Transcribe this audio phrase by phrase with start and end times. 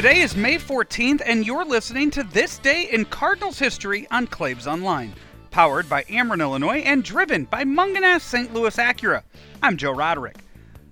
[0.00, 4.66] Today is May 14th, and you're listening to This Day in Cardinals History on Claibs
[4.66, 5.12] Online.
[5.50, 8.54] Powered by Ameren, Illinois, and driven by Mungenast St.
[8.54, 9.22] Louis Acura.
[9.62, 10.38] I'm Joe Roderick.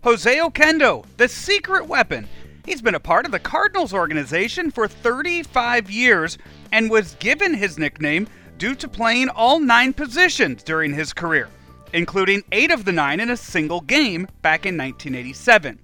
[0.04, 2.28] Jose Oquendo, the secret weapon.
[2.66, 6.36] He's been a part of the Cardinals organization for 35 years
[6.70, 8.28] and was given his nickname
[8.58, 11.48] due to playing all nine positions during his career,
[11.94, 15.78] including eight of the nine in a single game back in 1987.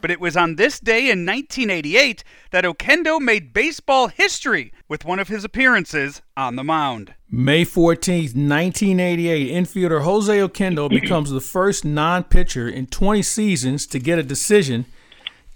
[0.00, 5.18] But it was on this day in 1988 that Oquendo made baseball history with one
[5.18, 7.14] of his appearances on the mound.
[7.30, 13.98] May 14th, 1988, infielder Jose Oquendo becomes the first non pitcher in 20 seasons to
[13.98, 14.86] get a decision,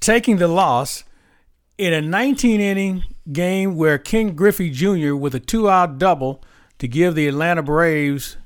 [0.01, 1.05] taking the loss
[1.79, 6.43] in a 19 inning game where Ken Griffey Jr., with a two out double
[6.79, 8.37] to give the Atlanta Braves,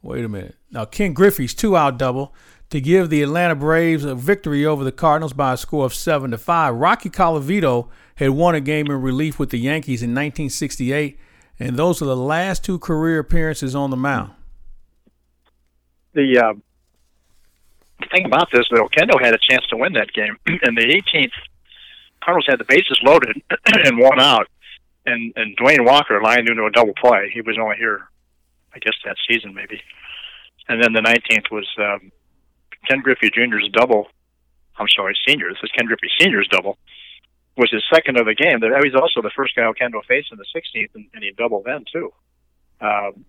[0.00, 2.34] wait a minute, now Ken Griffey's two out double
[2.70, 6.30] to give the Atlanta Braves a victory over the Cardinals by a score of 7
[6.30, 6.74] to 5.
[6.74, 11.18] Rocky Colavito had won a game in relief with the Yankees in 1968,
[11.58, 14.32] and those are the last two career appearances on the mound.
[16.12, 16.54] The uh,
[18.12, 20.36] thing about this, though, Kendo had a chance to win that game.
[20.46, 21.32] In the 18th,
[22.22, 23.40] Cardinals had the bases loaded
[23.84, 24.48] and one out,
[25.06, 27.30] and and Duane Walker lined into a double play.
[27.32, 28.08] He was only here,
[28.74, 29.80] I guess, that season maybe.
[30.68, 32.12] And then the 19th was um,
[32.88, 34.08] Ken Griffey Jr.'s double.
[34.76, 35.48] I'm sorry, senior.
[35.50, 36.78] This is Ken Griffey Sr.'s double.
[37.56, 38.60] Was his second of the game.
[38.60, 41.64] That was also the first guy Oquendo faced in the 16th, and, and he doubled
[41.66, 42.12] then too.
[42.80, 43.24] Um,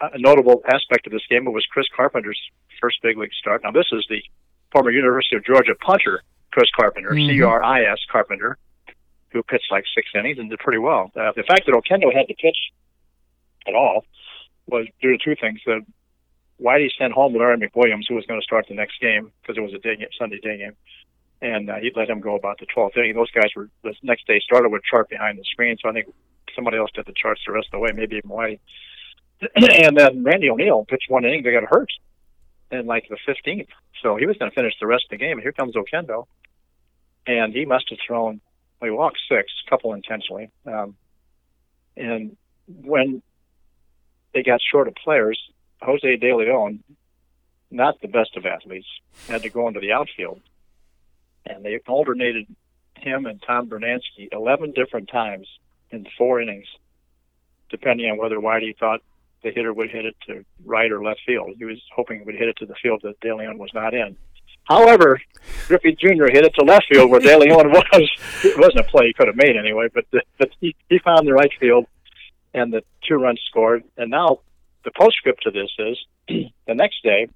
[0.00, 2.40] a notable aspect of this game was Cris Carpenter's
[2.80, 3.62] first big league start.
[3.62, 4.22] Now this is the
[4.72, 7.38] former University of Georgia punter, Cris Carpenter, mm-hmm.
[7.38, 8.58] C-R-I-S Carpenter,
[9.30, 11.10] who pitched like six innings and did pretty well.
[11.16, 12.58] Uh, the fact that Oquendo had to pitch
[13.66, 14.04] at all
[14.66, 15.60] was due to two things.
[15.64, 15.80] The
[16.60, 19.60] Whitey sent home Larry McWilliams, who was going to start the next game because it
[19.60, 20.76] was a day game, Sunday day game,
[21.42, 23.14] and uh, he let him go about the 12th inning.
[23.14, 26.06] Those guys were the next day started with chart behind the screen, so I think
[26.54, 28.58] somebody else did the charts the rest of the way, maybe even Whitey.
[29.54, 31.90] and then Randy O'Neal pitched one inning, they got hurt
[32.70, 33.68] in like the 15th,
[34.02, 35.32] so he was going to finish the rest of the game.
[35.32, 36.26] And here comes Oquendo,
[37.26, 38.40] and he must have thrown.
[38.80, 40.96] Well, he walked six, a couple intentionally, um,
[41.96, 42.36] and
[42.66, 43.22] when
[44.34, 45.38] they got short of players,
[45.82, 46.82] Jose De Leon,
[47.70, 48.86] not the best of athletes,
[49.28, 50.40] had to go into the outfield.
[51.44, 52.46] And they alternated
[52.96, 55.46] him and Tom Brunansky 11 different times
[55.90, 56.66] in four innings,
[57.70, 59.00] depending on whether Whitey thought
[59.42, 61.52] the hitter would hit it to right or left field.
[61.58, 63.94] He was hoping it would hit it to the field that De Leon was not
[63.94, 64.16] in.
[64.64, 65.20] However,
[65.68, 66.26] Griffey Jr.
[66.32, 68.10] hit it to left field where De Leon was.
[68.44, 71.26] It wasn't a play he could have made anyway, but, the, but he, he found
[71.26, 71.86] the right field,
[72.52, 73.84] and the two runs scored.
[73.96, 74.40] And now
[74.86, 75.98] the postscript to this is
[76.66, 77.28] the next day,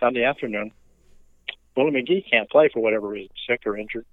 [0.00, 0.72] Sunday afternoon,
[1.76, 4.06] Willie McGee can't play for whatever reason, sick or injured.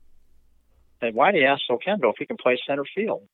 [1.01, 3.27] And Whitey asked Oquendo if he can play center field.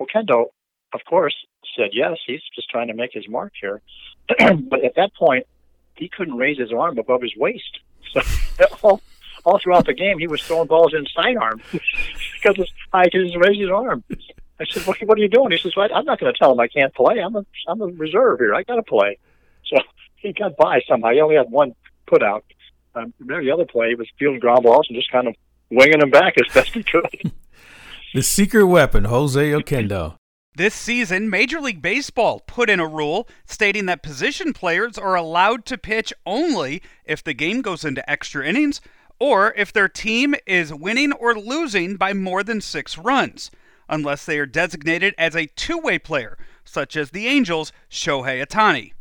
[0.00, 0.46] Oquendo,
[0.92, 1.34] of course,
[1.76, 2.18] said yes.
[2.26, 3.80] He's just trying to make his mark here.
[4.28, 5.46] but at that point,
[5.94, 7.78] he couldn't raise his arm above his waist.
[8.58, 9.00] So all,
[9.44, 13.70] all throughout the game, he was throwing balls in sidearm because I couldn't raise his
[13.70, 14.02] arm.
[14.60, 15.52] I said, what, what are you doing?
[15.52, 17.18] He says, well, I'm not going to tell him I can't play.
[17.18, 18.54] I'm a, I'm a reserve here.
[18.54, 19.18] I got to play.
[19.64, 19.78] So
[20.16, 21.10] he got by somehow.
[21.10, 21.74] He only had one
[22.06, 22.44] put out.
[22.94, 25.34] Um, the other play, he was fielding ground balls and just kind of
[25.70, 27.32] winging them back as best he could.
[28.14, 30.16] the secret weapon, Jose Oquendo.
[30.56, 35.64] This season, Major League Baseball put in a rule stating that position players are allowed
[35.66, 38.80] to pitch only if the game goes into extra innings
[39.20, 43.50] or if their team is winning or losing by more than six runs
[43.90, 48.92] unless they are designated as a two way player, such as the Angels' Shohei Ohtani.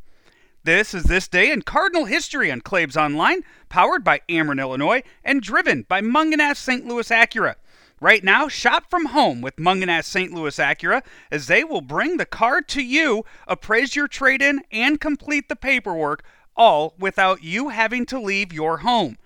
[0.64, 5.42] This is This Day in Cardinal History on Claibs Online, powered by Ameren, Illinois, and
[5.42, 6.86] driven by Mungenast St.
[6.86, 7.56] Louis Acura.
[8.02, 10.34] Right now, shop from home with Mungenast St.
[10.34, 15.00] Louis Acura as they will bring the car to you, appraise your trade in, and
[15.00, 16.24] complete the paperwork,
[16.56, 19.18] all without you having to leave your home.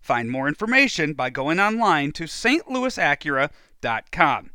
[0.00, 4.50] Find more information by going online to stlouisacura.com.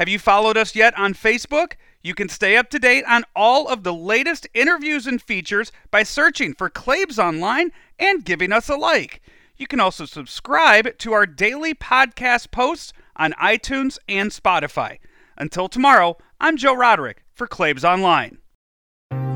[0.00, 1.74] Have you followed us yet on Facebook?
[2.00, 6.04] You can stay up to date on all of the latest interviews and features by
[6.04, 9.20] searching for Claibs Online and giving us a like.
[9.58, 15.00] You can also subscribe to our daily podcast posts on iTunes and Spotify.
[15.36, 18.38] Until tomorrow, I'm Joe Roderick for Claibs Online.